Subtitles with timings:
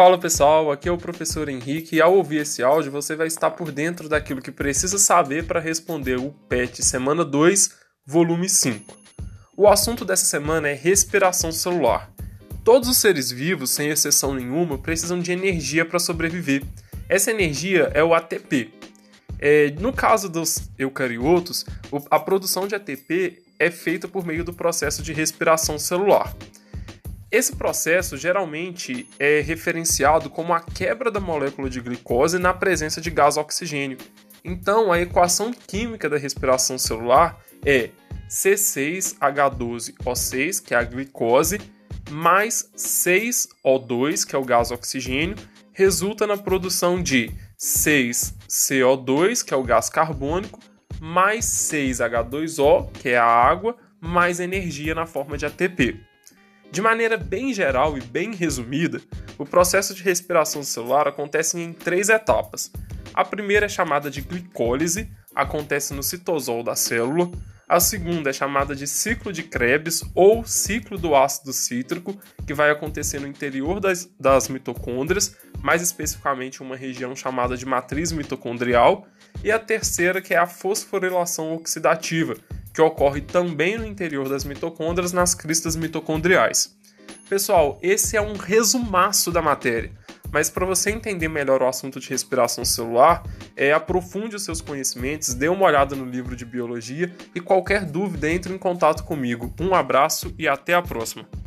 [0.00, 3.50] Fala pessoal, aqui é o professor Henrique e ao ouvir esse áudio você vai estar
[3.50, 7.72] por dentro daquilo que precisa saber para responder o PET Semana 2,
[8.06, 8.96] Volume 5.
[9.54, 12.10] O assunto dessa semana é respiração celular.
[12.64, 16.62] Todos os seres vivos, sem exceção nenhuma, precisam de energia para sobreviver.
[17.06, 18.72] Essa energia é o ATP.
[19.38, 21.66] É, no caso dos eucariotos,
[22.10, 26.34] a produção de ATP é feita por meio do processo de respiração celular.
[27.30, 33.08] Esse processo geralmente é referenciado como a quebra da molécula de glicose na presença de
[33.08, 33.98] gás oxigênio.
[34.44, 37.90] Então, a equação química da respiração celular é
[38.28, 41.60] C6H12O6, que é a glicose,
[42.10, 45.36] mais 6O2, que é o gás oxigênio,
[45.72, 50.58] resulta na produção de 6CO2, que é o gás carbônico,
[51.00, 56.09] mais 6H2O, que é a água, mais energia na forma de ATP.
[56.70, 59.00] De maneira bem geral e bem resumida,
[59.36, 62.70] o processo de respiração celular acontece em três etapas.
[63.12, 67.28] A primeira é chamada de glicólise, acontece no citosol da célula.
[67.68, 72.70] A segunda é chamada de ciclo de Krebs ou ciclo do ácido cítrico, que vai
[72.70, 79.06] acontecer no interior das, das mitocôndrias, mais especificamente uma região chamada de matriz mitocondrial.
[79.42, 82.36] E a terceira, que é a fosforilação oxidativa,
[82.72, 86.76] que ocorre também no interior das mitocôndrias nas cristas mitocondriais.
[87.28, 89.92] Pessoal, esse é um resumaço da matéria,
[90.32, 93.22] mas para você entender melhor o assunto de respiração celular,
[93.56, 98.30] é, aprofunde os seus conhecimentos, dê uma olhada no livro de biologia e qualquer dúvida
[98.30, 99.52] entre em contato comigo.
[99.60, 101.39] Um abraço e até a próxima!